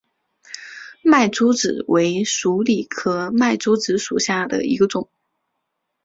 [1.03, 5.11] 麦珠子为鼠李科麦珠子属下的一个种。